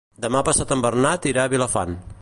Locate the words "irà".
1.33-1.45